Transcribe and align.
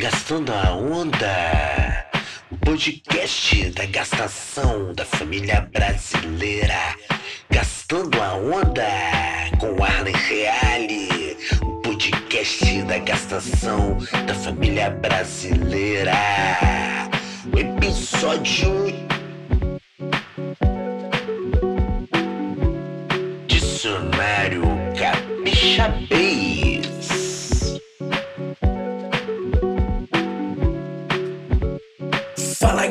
Gastando 0.00 0.54
a 0.54 0.74
Onda, 0.74 2.06
o 2.50 2.56
podcast 2.56 3.68
da 3.72 3.84
gastação 3.84 4.94
da 4.94 5.04
família 5.04 5.68
brasileira. 5.70 6.96
Gastando 7.50 8.18
a 8.22 8.34
Onda 8.34 8.88
com 9.60 9.84
Arlen 9.84 10.14
Reale, 10.14 11.36
o 11.60 11.82
podcast 11.82 12.82
da 12.84 12.98
gastação 13.00 13.98
da 14.26 14.34
família 14.34 14.88
brasileira. 14.88 16.14
O 17.54 17.58
episódio 17.58 18.72
Dicionário 23.46 24.62
Capixabês. 24.98 26.81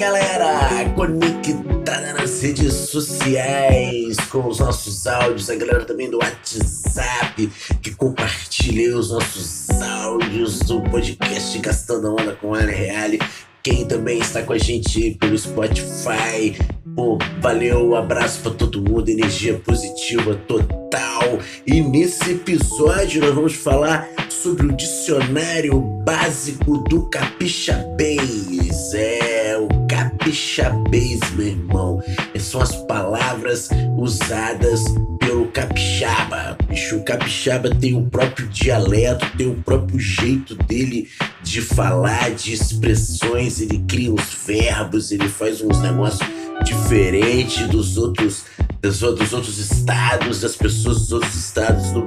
Galera, 0.00 0.90
conectada 0.96 2.14
nas 2.14 2.40
redes 2.40 2.72
sociais 2.72 4.16
com 4.30 4.48
os 4.48 4.58
nossos 4.58 5.06
áudios, 5.06 5.50
a 5.50 5.54
galera 5.54 5.84
também 5.84 6.08
do 6.08 6.16
WhatsApp 6.16 7.52
que 7.82 7.90
compartilha 7.90 8.96
os 8.96 9.10
nossos 9.10 9.68
áudios 9.68 10.60
do 10.60 10.80
podcast 10.84 11.58
Gastando 11.58 12.12
Onda 12.12 12.32
com 12.32 12.54
a 12.54 12.60
Reale. 12.60 13.20
Quem 13.62 13.84
também 13.84 14.20
está 14.20 14.42
com 14.42 14.54
a 14.54 14.58
gente 14.58 15.18
pelo 15.20 15.36
Spotify, 15.36 16.56
pô, 16.96 17.18
valeu, 17.38 17.90
um 17.90 17.94
abraço 17.94 18.40
para 18.40 18.52
todo 18.52 18.80
mundo, 18.80 19.10
energia 19.10 19.58
positiva 19.58 20.34
total. 20.48 21.38
E 21.66 21.82
nesse 21.82 22.30
episódio 22.30 23.20
nós 23.20 23.34
vamos 23.34 23.52
falar 23.52 24.08
sobre 24.42 24.66
o 24.66 24.72
dicionário 24.72 25.78
básico 26.02 26.78
do 26.88 27.02
capixabês. 27.10 28.94
É, 28.94 29.58
o 29.58 29.68
capixabês, 29.86 31.20
meu 31.32 31.46
irmão. 31.46 32.02
Essas 32.32 32.48
são 32.48 32.60
as 32.62 32.76
palavras 32.86 33.68
usadas 33.98 34.82
pelo 35.18 35.46
capixaba. 35.48 36.56
Bicho, 36.68 36.96
o 36.96 37.04
capixaba 37.04 37.74
tem 37.74 37.94
o 37.94 38.08
próprio 38.08 38.48
dialeto, 38.48 39.26
tem 39.36 39.46
o 39.46 39.56
próprio 39.56 39.98
jeito 39.98 40.54
dele 40.54 41.08
de 41.42 41.60
falar, 41.60 42.30
de 42.30 42.54
expressões, 42.54 43.60
ele 43.60 43.84
cria 43.86 44.10
uns 44.10 44.34
verbos, 44.46 45.12
ele 45.12 45.28
faz 45.28 45.60
uns 45.60 45.80
negócios 45.80 46.26
diferentes 46.64 47.66
dos 47.68 47.96
outros 47.96 48.44
dos, 48.80 49.00
dos 49.00 49.32
outros 49.32 49.58
estados, 49.58 50.40
das 50.40 50.56
pessoas 50.56 51.00
dos 51.00 51.12
outros 51.12 51.34
estados 51.34 51.59
do 51.59 51.59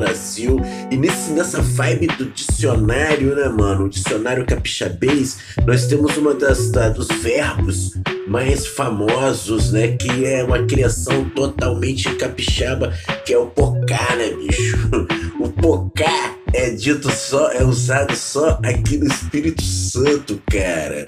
Brasil. 0.00 0.60
E 0.90 0.96
nesse, 0.96 1.30
nessa 1.32 1.60
vibe 1.60 2.06
do 2.08 2.26
dicionário, 2.26 3.34
né, 3.34 3.48
mano? 3.48 3.86
O 3.86 3.88
dicionário 3.88 4.46
capixabês, 4.46 5.38
nós 5.66 5.86
temos 5.86 6.16
uma 6.16 6.34
das 6.34 6.70
da, 6.70 6.88
dos 6.88 7.08
verbos 7.08 7.92
mais 8.26 8.66
famosos, 8.66 9.72
né? 9.72 9.96
Que 9.96 10.24
é 10.24 10.44
uma 10.44 10.64
criação 10.64 11.28
totalmente 11.30 12.14
capixaba, 12.16 12.92
que 13.24 13.32
é 13.32 13.38
o 13.38 13.46
pocá, 13.46 14.16
né, 14.16 14.30
bicho? 14.30 14.78
O 15.38 15.48
pocá 15.50 16.34
é 16.52 16.70
dito 16.70 17.08
só, 17.12 17.52
é 17.52 17.64
usado 17.64 18.16
só 18.16 18.58
aqui 18.64 18.98
no 18.98 19.06
Espírito 19.06 19.62
Santo, 19.62 20.42
cara. 20.50 21.06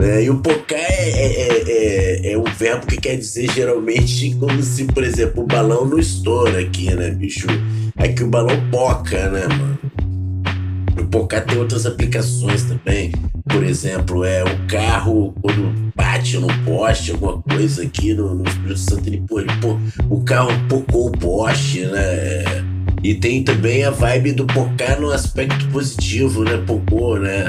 Né? 0.00 0.24
E 0.24 0.30
o 0.30 0.38
pocá 0.38 0.76
é, 0.76 1.10
é, 1.10 1.62
é, 1.66 2.32
é, 2.32 2.38
um 2.38 2.44
verbo 2.44 2.86
que 2.86 2.96
quer 2.96 3.16
dizer 3.16 3.50
geralmente 3.50 4.32
como 4.36 4.62
se, 4.62 4.84
por 4.84 5.02
exemplo, 5.02 5.42
o 5.42 5.46
balão 5.46 5.84
não 5.84 5.98
estoura 5.98 6.60
aqui, 6.60 6.94
né, 6.94 7.10
bicho? 7.10 7.48
É 7.96 8.06
que 8.06 8.22
o 8.22 8.28
balão 8.28 8.56
poca, 8.70 9.28
né, 9.28 9.48
mano? 9.48 9.78
O 11.00 11.04
pocá 11.06 11.40
tem 11.40 11.58
outras 11.58 11.84
aplicações 11.84 12.62
também. 12.62 13.10
Por 13.48 13.64
exemplo, 13.64 14.24
é 14.24 14.44
o 14.44 14.66
carro 14.68 15.34
quando 15.42 15.92
bate 15.96 16.38
no 16.38 16.46
poste, 16.64 17.10
alguma 17.10 17.42
coisa 17.42 17.82
aqui 17.82 18.14
no, 18.14 18.36
no 18.36 18.48
Espírito 18.48 18.78
Santo, 18.78 19.08
ele, 19.08 19.24
pô, 19.26 19.40
ele, 19.40 19.50
pô, 19.60 19.78
o 20.08 20.22
carro 20.22 20.50
pocou 20.68 21.08
o 21.08 21.12
poste, 21.12 21.80
né? 21.86 22.44
E 23.02 23.14
tem 23.14 23.42
também 23.42 23.84
a 23.84 23.90
vibe 23.90 24.32
do 24.32 24.46
pocar 24.46 25.00
no 25.00 25.10
aspecto 25.10 25.66
positivo, 25.68 26.44
né? 26.44 26.56
Pocou, 26.66 27.18
né? 27.18 27.46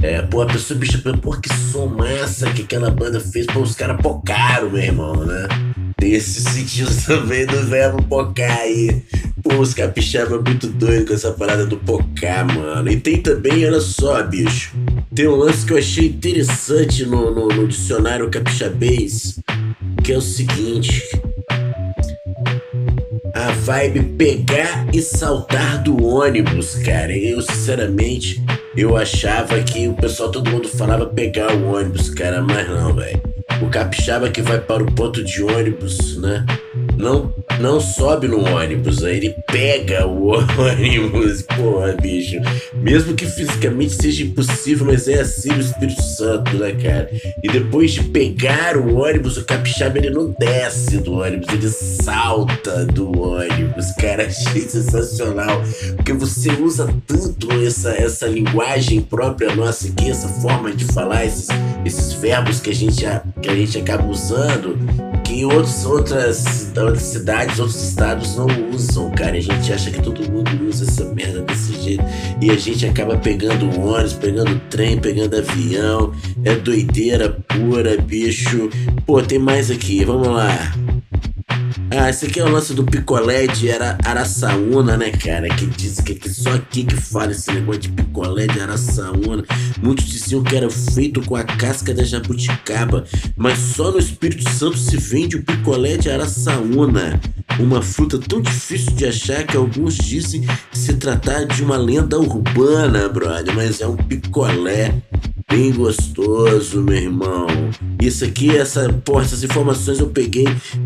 É, 0.00 0.22
pô, 0.22 0.42
a 0.42 0.46
pessoa 0.46 0.78
bicha, 0.78 0.98
pô, 1.20 1.32
que 1.32 1.52
som 1.72 1.86
massa 1.86 2.50
que 2.52 2.62
aquela 2.62 2.90
banda 2.90 3.18
fez, 3.18 3.46
pô, 3.46 3.60
os 3.60 3.74
caras 3.74 4.00
pocaram, 4.00 4.70
meu 4.70 4.80
irmão, 4.80 5.24
né? 5.24 5.48
Tem 5.96 6.12
esse 6.12 6.40
sentido 6.40 6.90
também 7.04 7.44
do 7.46 7.66
verbo 7.66 8.02
pocar 8.04 8.60
aí. 8.60 9.02
Pô, 9.42 9.56
os 9.56 9.74
capixaba 9.74 10.40
muito 10.40 10.68
doido 10.68 11.06
com 11.06 11.14
essa 11.14 11.32
parada 11.32 11.66
do 11.66 11.76
pocar, 11.76 12.44
mano. 12.46 12.88
E 12.88 12.96
tem 12.96 13.20
também, 13.20 13.66
olha 13.66 13.80
só, 13.80 14.22
bicho. 14.22 14.72
Tem 15.12 15.26
um 15.26 15.34
lance 15.34 15.66
que 15.66 15.72
eu 15.72 15.78
achei 15.78 16.06
interessante 16.06 17.04
no, 17.04 17.34
no, 17.34 17.48
no 17.48 17.66
dicionário 17.66 18.30
capixabês, 18.30 19.40
que 20.04 20.12
é 20.12 20.16
o 20.16 20.20
seguinte 20.20 21.02
a 23.34 23.52
vibe 23.52 24.02
pegar 24.16 24.86
e 24.92 25.00
saltar 25.00 25.82
do 25.82 26.04
ônibus, 26.04 26.74
cara. 26.76 27.16
Eu, 27.16 27.40
sinceramente, 27.40 28.42
eu 28.80 28.96
achava 28.96 29.60
que 29.62 29.88
o 29.88 29.94
pessoal, 29.94 30.30
todo 30.30 30.50
mundo 30.50 30.68
falava 30.68 31.06
pegar 31.06 31.52
o 31.52 31.74
ônibus, 31.74 32.10
cara, 32.10 32.40
mas 32.40 32.68
não, 32.68 32.94
velho. 32.94 33.20
O 33.60 33.68
capixaba 33.68 34.30
que 34.30 34.40
vai 34.40 34.58
para 34.58 34.82
o 34.82 34.92
ponto 34.92 35.22
de 35.24 35.42
ônibus, 35.42 36.16
né? 36.18 36.44
Não, 36.96 37.32
não 37.60 37.80
sobe 37.80 38.28
no 38.28 38.44
ônibus, 38.44 39.04
aí 39.04 39.16
ele 39.16 39.34
pega 39.46 40.06
o 40.06 40.28
ônibus. 40.58 41.42
Porra, 41.42 41.92
bicho. 41.92 42.36
Mesmo 42.74 43.14
que 43.14 43.26
fisicamente 43.26 43.94
seja 43.94 44.24
impossível, 44.24 44.86
mas 44.86 45.08
é 45.08 45.20
assim 45.20 45.52
o 45.52 45.60
Espírito 45.60 46.02
Santo, 46.02 46.56
né, 46.56 46.72
cara? 46.72 47.10
E 47.42 47.48
depois 47.48 47.92
de 47.92 48.02
pegar 48.04 48.76
o 48.76 48.96
ônibus, 48.96 49.36
o 49.36 49.44
capixaba 49.44 49.98
ele 49.98 50.10
não 50.10 50.34
desce 50.38 50.98
do 50.98 51.14
ônibus, 51.14 51.48
ele 51.48 51.68
salta 51.68 52.84
do 52.86 53.10
ônibus. 53.20 53.92
Cara, 53.98 54.26
achei 54.26 54.62
sensacional. 54.62 55.62
Porque 55.96 56.12
você 56.12 56.50
usa 56.50 56.92
tanto 57.06 57.52
essa, 57.64 57.90
essa 57.90 58.26
linguagem 58.26 59.00
própria 59.00 59.54
nossa 59.54 59.88
aqui, 59.88 60.10
essa 60.10 60.28
forma 60.28 60.72
de 60.72 60.84
falar, 60.86 61.24
esses, 61.24 61.48
esses 61.88 62.12
verbos 62.12 62.60
que 62.60 62.70
a 62.70 62.74
gente, 62.74 63.04
que 63.42 63.48
a 63.48 63.54
gente 63.54 63.78
acaba 63.78 64.06
usando 64.06 64.78
que 65.28 65.44
outros, 65.44 65.84
outras, 65.84 66.72
outras 66.74 67.02
cidades, 67.02 67.58
outros 67.58 67.82
estados 67.82 68.36
não 68.36 68.46
usam, 68.72 69.10
cara. 69.10 69.36
A 69.36 69.40
gente 69.40 69.70
acha 69.70 69.90
que 69.90 70.00
todo 70.00 70.30
mundo 70.30 70.50
usa 70.66 70.84
essa 70.84 71.04
merda 71.12 71.42
desse 71.42 71.74
jeito. 71.82 72.04
E 72.40 72.50
a 72.50 72.56
gente 72.56 72.86
acaba 72.86 73.16
pegando 73.18 73.66
ônibus, 73.78 74.14
pegando 74.14 74.58
trem, 74.70 74.98
pegando 74.98 75.36
avião. 75.36 76.12
É 76.44 76.54
doideira 76.54 77.28
pura, 77.46 77.98
bicho. 77.98 78.70
Pô, 79.04 79.20
tem 79.20 79.38
mais 79.38 79.70
aqui, 79.70 80.02
vamos 80.02 80.28
lá. 80.28 80.72
Ah, 81.90 82.10
esse 82.10 82.26
aqui 82.26 82.38
é 82.38 82.44
o 82.44 82.50
lance 82.50 82.74
do 82.74 82.84
picolé 82.84 83.46
de 83.46 83.70
Ara 83.70 83.96
Araçaúna, 84.04 84.96
né, 84.96 85.10
cara? 85.10 85.48
Que 85.48 85.64
diz 85.66 85.98
que, 86.00 86.14
que 86.14 86.28
só 86.28 86.50
aqui 86.50 86.84
que 86.84 86.94
fala 86.94 87.32
esse 87.32 87.50
negócio 87.50 87.80
de 87.80 87.88
picolé 87.88 88.46
de 88.46 88.60
Araçaúna. 88.60 89.42
Muitos 89.82 90.04
diziam 90.04 90.42
que 90.42 90.54
era 90.54 90.68
feito 90.68 91.22
com 91.22 91.34
a 91.34 91.42
casca 91.44 91.94
da 91.94 92.04
jabuticaba, 92.04 93.04
mas 93.34 93.58
só 93.58 93.90
no 93.90 93.98
Espírito 93.98 94.48
Santo 94.50 94.76
se 94.76 94.98
vende 94.98 95.36
o 95.36 95.42
picolé 95.42 95.96
de 95.96 96.10
Araçaúna. 96.10 97.18
Uma 97.58 97.80
fruta 97.80 98.18
tão 98.18 98.42
difícil 98.42 98.92
de 98.92 99.06
achar 99.06 99.44
que 99.44 99.56
alguns 99.56 99.94
dizem 99.94 100.46
se 100.72 100.92
tratar 100.94 101.46
de 101.46 101.64
uma 101.64 101.78
lenda 101.78 102.18
urbana, 102.18 103.08
brother, 103.08 103.54
mas 103.54 103.80
é 103.80 103.86
um 103.86 103.96
picolé 103.96 104.94
bem 105.48 105.72
gostoso, 105.72 106.82
meu 106.82 106.94
irmão. 106.94 107.46
Isso 108.00 108.24
aqui, 108.24 108.56
essa, 108.56 108.92
porra, 109.04 109.24
essas 109.24 109.42
informações 109.42 109.98
eu 109.98 110.08
peguei 110.08 110.44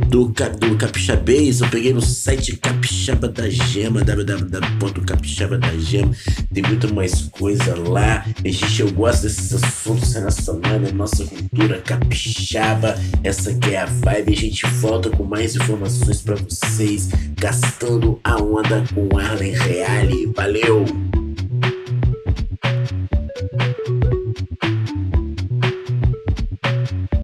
do, 0.08 0.26
do 0.26 0.76
Capixabês, 0.78 1.60
eu 1.60 1.68
peguei 1.68 1.92
no 1.92 2.00
site 2.00 2.56
Capixaba 2.56 3.28
da 3.28 3.50
Gema, 3.50 4.02
www.capixaba 4.02 5.58
da 5.58 5.76
Gema. 5.76 6.12
Tem 6.52 6.62
muito 6.62 6.94
mais 6.94 7.22
coisa 7.32 7.76
lá. 7.76 8.24
E, 8.44 8.52
gente, 8.52 8.80
eu 8.80 8.92
gosto 8.92 9.22
desses 9.22 9.52
assuntos 9.52 10.14
relacionados 10.14 10.90
à 10.90 10.92
nossa 10.92 11.24
cultura 11.24 11.78
capixaba. 11.80 12.96
Essa 13.22 13.50
aqui 13.50 13.74
é 13.74 13.80
a 13.80 13.86
vibe. 13.86 14.32
A 14.32 14.36
gente 14.36 14.66
volta 14.66 15.10
com 15.10 15.24
mais 15.24 15.56
informações 15.56 16.22
para 16.22 16.36
vocês, 16.36 17.08
gastando 17.38 18.18
a 18.24 18.36
onda 18.40 18.84
com 18.94 19.18
Arlen 19.18 19.52
Reale. 19.52 20.32
Valeu! 20.34 21.21